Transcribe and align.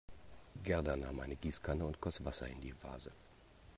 Gerda 0.63 0.95
nahm 0.95 1.19
eine 1.19 1.35
Gießkanne 1.35 1.85
und 1.85 2.01
goss 2.01 2.25
Wasser 2.25 2.47
in 2.47 2.59
die 2.59 2.73
Vase. 2.83 3.11